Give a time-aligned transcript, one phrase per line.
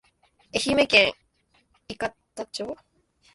[0.67, 1.13] 愛媛県
[1.87, 2.17] 伊方
[2.47, 2.75] 町